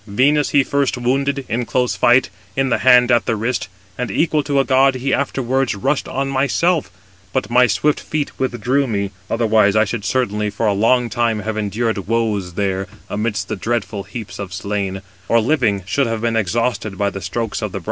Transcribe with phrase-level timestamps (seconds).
[0.07, 3.67] Venus he first wounded, in close fight, in the hand at the wrist;
[3.99, 6.89] and, equal to a god, he afterwards rushed on myself;
[7.33, 11.55] but my swift feet withdrew me; [otherwise] I should certainly for a long time have
[11.55, 16.97] endured woes there amidst the dreadful heaps of slain, or living should have been exhausted
[16.97, 17.79] by the strokes of the brass."